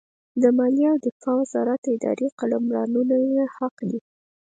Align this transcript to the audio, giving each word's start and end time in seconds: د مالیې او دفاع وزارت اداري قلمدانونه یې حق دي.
د 0.41 0.43
مالیې 0.57 0.87
او 0.91 0.97
دفاع 1.05 1.35
وزارت 1.41 1.81
اداري 1.95 2.27
قلمدانونه 2.39 3.15
یې 3.33 3.43
حق 3.55 3.75
دي. 3.89 3.99